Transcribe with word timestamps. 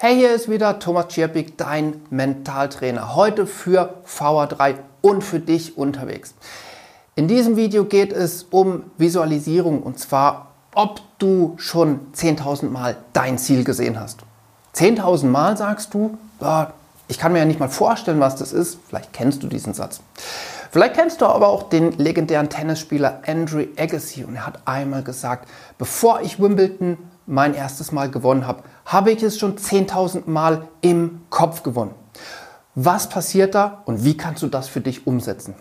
Hey, 0.00 0.14
hier 0.14 0.32
ist 0.32 0.48
wieder 0.48 0.78
Thomas 0.78 1.08
Czierpik, 1.08 1.58
dein 1.58 2.00
Mentaltrainer. 2.10 3.16
Heute 3.16 3.48
für 3.48 3.94
VR3 4.06 4.76
und 5.00 5.24
für 5.24 5.40
dich 5.40 5.76
unterwegs. 5.76 6.34
In 7.16 7.26
diesem 7.26 7.56
Video 7.56 7.84
geht 7.84 8.12
es 8.12 8.44
um 8.44 8.84
Visualisierung 8.96 9.82
und 9.82 9.98
zwar, 9.98 10.52
ob 10.72 11.00
du 11.18 11.56
schon 11.56 12.12
10.000 12.14 12.70
Mal 12.70 12.96
dein 13.12 13.38
Ziel 13.38 13.64
gesehen 13.64 13.98
hast. 13.98 14.20
10.000 14.76 15.26
Mal 15.26 15.56
sagst 15.56 15.92
du, 15.94 16.16
ja, 16.40 16.74
ich 17.08 17.18
kann 17.18 17.32
mir 17.32 17.40
ja 17.40 17.44
nicht 17.44 17.58
mal 17.58 17.68
vorstellen, 17.68 18.20
was 18.20 18.36
das 18.36 18.52
ist. 18.52 18.78
Vielleicht 18.88 19.12
kennst 19.12 19.42
du 19.42 19.48
diesen 19.48 19.74
Satz. 19.74 19.98
Vielleicht 20.70 20.94
kennst 20.94 21.22
du 21.22 21.26
aber 21.26 21.48
auch 21.48 21.64
den 21.64 21.90
legendären 21.98 22.48
Tennisspieler 22.48 23.22
Andrew 23.26 23.64
Agassi 23.76 24.22
und 24.22 24.36
er 24.36 24.46
hat 24.46 24.60
einmal 24.64 25.02
gesagt, 25.02 25.48
bevor 25.76 26.20
ich 26.20 26.40
Wimbledon 26.40 26.98
mein 27.28 27.54
erstes 27.54 27.92
Mal 27.92 28.10
gewonnen 28.10 28.46
habe, 28.46 28.62
habe 28.86 29.12
ich 29.12 29.22
es 29.22 29.38
schon 29.38 29.56
10.000 29.56 30.28
Mal 30.28 30.66
im 30.80 31.20
Kopf 31.30 31.62
gewonnen. 31.62 31.94
Was 32.74 33.08
passiert 33.08 33.54
da 33.54 33.82
und 33.84 34.04
wie 34.04 34.16
kannst 34.16 34.42
du 34.42 34.48
das 34.48 34.68
für 34.68 34.80
dich 34.80 35.06
umsetzen? 35.06 35.54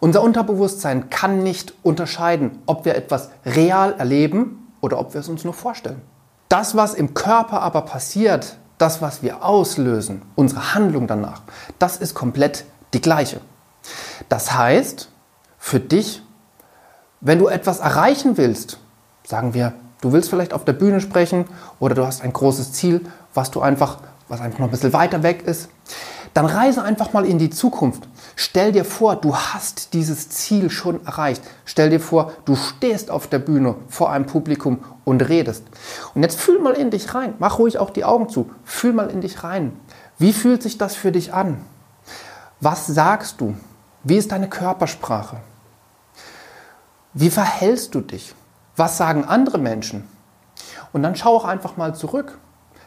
Unser 0.00 0.22
Unterbewusstsein 0.22 1.10
kann 1.10 1.42
nicht 1.42 1.74
unterscheiden, 1.82 2.58
ob 2.66 2.84
wir 2.84 2.94
etwas 2.94 3.30
real 3.44 3.94
erleben 3.98 4.68
oder 4.80 4.98
ob 4.98 5.14
wir 5.14 5.20
es 5.20 5.28
uns 5.28 5.44
nur 5.44 5.54
vorstellen. 5.54 6.00
Das, 6.48 6.76
was 6.76 6.94
im 6.94 7.14
Körper 7.14 7.62
aber 7.62 7.82
passiert, 7.82 8.56
das, 8.78 9.02
was 9.02 9.22
wir 9.22 9.44
auslösen, 9.44 10.22
unsere 10.36 10.74
Handlung 10.74 11.06
danach, 11.06 11.42
das 11.78 11.96
ist 11.96 12.14
komplett 12.14 12.64
die 12.94 13.00
gleiche. 13.00 13.40
Das 14.28 14.54
heißt, 14.54 15.10
für 15.58 15.80
dich, 15.80 16.22
wenn 17.20 17.38
du 17.38 17.48
etwas 17.48 17.80
erreichen 17.80 18.36
willst, 18.36 18.78
sagen 19.24 19.52
wir, 19.52 19.72
du 20.00 20.12
willst 20.12 20.30
vielleicht 20.30 20.52
auf 20.52 20.64
der 20.64 20.72
Bühne 20.72 21.00
sprechen 21.00 21.46
oder 21.78 21.94
du 21.94 22.06
hast 22.06 22.22
ein 22.22 22.32
großes 22.32 22.72
Ziel, 22.72 23.02
was 23.34 23.50
du 23.50 23.60
einfach, 23.60 23.98
was 24.28 24.40
einfach 24.40 24.58
noch 24.58 24.68
ein 24.68 24.70
bisschen 24.70 24.92
weiter 24.92 25.22
weg 25.22 25.42
ist, 25.46 25.68
dann 26.34 26.46
reise 26.46 26.82
einfach 26.82 27.12
mal 27.12 27.24
in 27.24 27.38
die 27.38 27.50
Zukunft. 27.50 28.06
Stell 28.36 28.72
dir 28.72 28.84
vor, 28.84 29.16
du 29.16 29.34
hast 29.34 29.94
dieses 29.94 30.28
Ziel 30.28 30.70
schon 30.70 31.04
erreicht. 31.04 31.42
Stell 31.64 31.90
dir 31.90 32.00
vor, 32.00 32.32
du 32.44 32.54
stehst 32.54 33.10
auf 33.10 33.26
der 33.26 33.40
Bühne 33.40 33.74
vor 33.88 34.12
einem 34.12 34.26
Publikum 34.26 34.84
und 35.04 35.28
redest. 35.28 35.64
Und 36.14 36.22
jetzt 36.22 36.38
fühl 36.38 36.60
mal 36.60 36.74
in 36.74 36.90
dich 36.90 37.14
rein. 37.14 37.34
Mach 37.38 37.58
ruhig 37.58 37.78
auch 37.78 37.90
die 37.90 38.04
Augen 38.04 38.28
zu. 38.28 38.50
Fühl 38.64 38.92
mal 38.92 39.10
in 39.10 39.20
dich 39.20 39.42
rein. 39.42 39.72
Wie 40.18 40.32
fühlt 40.32 40.62
sich 40.62 40.78
das 40.78 40.94
für 40.94 41.12
dich 41.12 41.32
an? 41.32 41.64
Was 42.60 42.86
sagst 42.86 43.40
du? 43.40 43.54
Wie 44.04 44.16
ist 44.16 44.32
deine 44.32 44.48
Körpersprache? 44.48 45.38
Wie 47.14 47.30
verhältst 47.30 47.94
du 47.94 48.00
dich? 48.00 48.34
Was 48.78 48.96
sagen 48.96 49.24
andere 49.24 49.58
Menschen? 49.58 50.06
Und 50.92 51.02
dann 51.02 51.16
schau 51.16 51.34
auch 51.34 51.44
einfach 51.44 51.76
mal 51.76 51.96
zurück. 51.96 52.38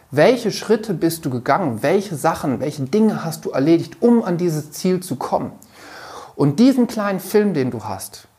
Welche 0.10 0.52
Schritte 0.52 0.94
bist 0.94 1.26
du 1.26 1.30
gegangen? 1.30 1.84
Welche 1.84 2.16
Sachen, 2.16 2.62
welche 2.62 2.84
Dinge 2.84 3.26
hast 3.26 3.44
du 3.44 3.52
erledigt, 3.52 4.02
um 4.02 4.24
an 4.24 4.38
dieses 4.38 4.72
Ziel 4.72 5.02
zu 5.02 5.18
kommen? 5.18 5.52
Und 6.36 6.60
diesen 6.60 6.88
kleinen 6.88 7.20
Film, 7.20 7.54
den 7.54 7.72
du 7.72 7.84
hast, 7.84 8.30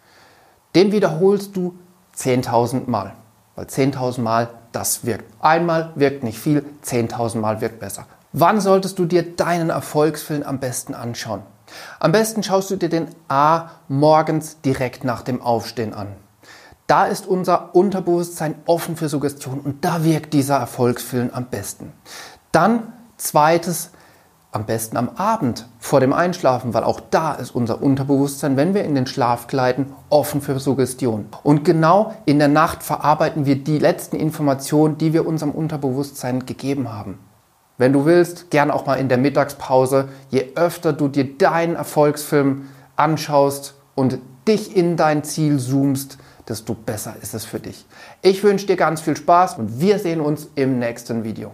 den 0.74 0.92
wiederholst 0.92 1.54
du 1.54 1.74
10.000 2.16 2.88
Mal. 2.88 3.12
Weil 3.54 3.66
10.000 3.66 4.22
Mal, 4.22 4.48
das 4.72 5.04
wirkt. 5.04 5.26
Einmal 5.40 5.92
wirkt 5.94 6.24
nicht 6.24 6.38
viel, 6.38 6.64
10.000 6.82 7.38
Mal 7.38 7.60
wirkt 7.60 7.80
besser. 7.80 8.06
Wann 8.32 8.62
solltest 8.62 8.98
du 8.98 9.04
dir 9.04 9.36
deinen 9.36 9.68
Erfolgsfilm 9.68 10.42
am 10.42 10.58
besten 10.58 10.94
anschauen? 10.94 11.42
Am 12.00 12.12
besten 12.12 12.42
schaust 12.42 12.70
du 12.70 12.76
dir 12.76 12.88
den 12.88 13.08
A 13.28 13.72
morgens 13.88 14.62
direkt 14.62 15.04
nach 15.04 15.20
dem 15.20 15.42
Aufstehen 15.42 15.92
an. 15.92 16.08
Da 16.92 17.06
ist 17.06 17.26
unser 17.26 17.74
Unterbewusstsein 17.74 18.54
offen 18.66 18.96
für 18.96 19.08
Suggestion 19.08 19.60
und 19.60 19.82
da 19.82 20.04
wirkt 20.04 20.34
dieser 20.34 20.58
Erfolgsfilm 20.58 21.30
am 21.32 21.46
besten. 21.46 21.90
Dann 22.52 22.92
zweites, 23.16 23.92
am 24.50 24.66
besten 24.66 24.98
am 24.98 25.08
Abend 25.16 25.66
vor 25.78 26.00
dem 26.00 26.12
Einschlafen, 26.12 26.74
weil 26.74 26.84
auch 26.84 27.00
da 27.00 27.32
ist 27.32 27.54
unser 27.54 27.82
Unterbewusstsein, 27.82 28.58
wenn 28.58 28.74
wir 28.74 28.84
in 28.84 28.94
den 28.94 29.06
Schlaf 29.06 29.46
gleiten, 29.46 29.94
offen 30.10 30.42
für 30.42 30.58
Suggestion. 30.58 31.28
Und 31.42 31.64
genau 31.64 32.12
in 32.26 32.38
der 32.38 32.48
Nacht 32.48 32.82
verarbeiten 32.82 33.46
wir 33.46 33.56
die 33.56 33.78
letzten 33.78 34.16
Informationen, 34.16 34.98
die 34.98 35.14
wir 35.14 35.26
unserem 35.26 35.52
Unterbewusstsein 35.52 36.44
gegeben 36.44 36.92
haben. 36.92 37.18
Wenn 37.78 37.94
du 37.94 38.04
willst, 38.04 38.50
gern 38.50 38.70
auch 38.70 38.84
mal 38.84 38.96
in 38.96 39.08
der 39.08 39.16
Mittagspause, 39.16 40.10
je 40.28 40.52
öfter 40.56 40.92
du 40.92 41.08
dir 41.08 41.38
deinen 41.38 41.74
Erfolgsfilm 41.74 42.68
anschaust 42.96 43.76
und 43.94 44.18
dich 44.46 44.76
in 44.76 44.98
dein 44.98 45.24
Ziel 45.24 45.58
zoomst, 45.58 46.18
desto 46.48 46.74
besser 46.74 47.14
ist 47.20 47.34
es 47.34 47.44
für 47.44 47.60
dich. 47.60 47.84
Ich 48.22 48.42
wünsche 48.42 48.66
dir 48.66 48.76
ganz 48.76 49.00
viel 49.00 49.16
Spaß 49.16 49.58
und 49.58 49.80
wir 49.80 49.98
sehen 49.98 50.20
uns 50.20 50.48
im 50.54 50.78
nächsten 50.78 51.24
Video. 51.24 51.52